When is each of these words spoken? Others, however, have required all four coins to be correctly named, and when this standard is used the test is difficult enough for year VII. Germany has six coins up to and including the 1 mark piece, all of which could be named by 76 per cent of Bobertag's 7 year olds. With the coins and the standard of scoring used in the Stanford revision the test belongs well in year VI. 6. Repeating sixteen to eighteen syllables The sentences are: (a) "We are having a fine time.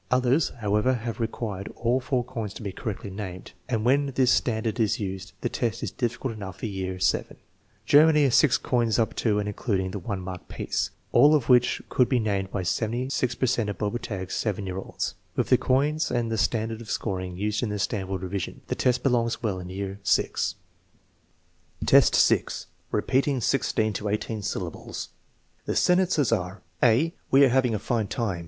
Others, 0.09 0.49
however, 0.61 0.95
have 0.95 1.19
required 1.19 1.71
all 1.75 1.99
four 1.99 2.23
coins 2.23 2.55
to 2.55 2.63
be 2.63 2.71
correctly 2.71 3.11
named, 3.11 3.51
and 3.69 3.85
when 3.85 4.07
this 4.07 4.31
standard 4.31 4.79
is 4.79 4.99
used 4.99 5.33
the 5.41 5.47
test 5.47 5.83
is 5.83 5.91
difficult 5.91 6.33
enough 6.33 6.57
for 6.57 6.65
year 6.65 6.97
VII. 6.99 7.35
Germany 7.85 8.23
has 8.23 8.33
six 8.33 8.57
coins 8.57 8.97
up 8.97 9.13
to 9.17 9.37
and 9.37 9.47
including 9.47 9.91
the 9.91 9.99
1 9.99 10.19
mark 10.19 10.47
piece, 10.47 10.89
all 11.11 11.35
of 11.35 11.49
which 11.49 11.83
could 11.87 12.09
be 12.09 12.17
named 12.17 12.49
by 12.49 12.63
76 12.63 13.35
per 13.35 13.45
cent 13.45 13.69
of 13.69 13.77
Bobertag's 13.77 14.33
7 14.33 14.65
year 14.65 14.79
olds. 14.79 15.13
With 15.35 15.49
the 15.49 15.57
coins 15.59 16.09
and 16.09 16.31
the 16.31 16.35
standard 16.39 16.81
of 16.81 16.89
scoring 16.89 17.37
used 17.37 17.61
in 17.61 17.69
the 17.69 17.77
Stanford 17.77 18.23
revision 18.23 18.61
the 18.69 18.73
test 18.75 19.03
belongs 19.03 19.43
well 19.43 19.59
in 19.59 19.69
year 19.69 19.99
VI. 20.03 20.31
6. 22.17 22.65
Repeating 22.89 23.39
sixteen 23.39 23.93
to 23.93 24.09
eighteen 24.09 24.41
syllables 24.41 25.09
The 25.67 25.75
sentences 25.75 26.31
are: 26.31 26.63
(a) 26.81 27.13
"We 27.29 27.45
are 27.45 27.49
having 27.49 27.75
a 27.75 27.77
fine 27.79 28.07
time. 28.07 28.39